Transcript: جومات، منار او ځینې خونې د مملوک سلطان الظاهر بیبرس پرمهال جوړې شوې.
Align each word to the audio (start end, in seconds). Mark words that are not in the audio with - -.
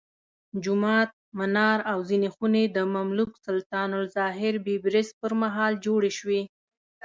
جومات، 0.63 1.09
منار 1.37 1.79
او 1.91 1.99
ځینې 2.09 2.27
خونې 2.35 2.63
د 2.75 2.77
مملوک 2.95 3.31
سلطان 3.45 3.89
الظاهر 3.99 4.53
بیبرس 4.65 5.07
پرمهال 5.19 5.73
جوړې 5.85 6.11
شوې. 6.19 6.41